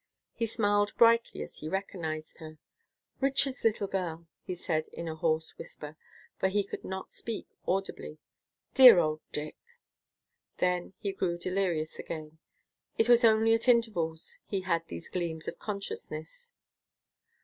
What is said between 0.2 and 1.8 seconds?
He smiled brightly as he